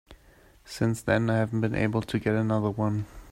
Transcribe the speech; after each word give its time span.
Since 0.65 1.03
then 1.03 1.29
I 1.29 1.37
haven't 1.37 1.61
been 1.61 1.75
able 1.75 2.01
to 2.01 2.17
get 2.17 2.33
another 2.33 2.71
one. 2.71 3.05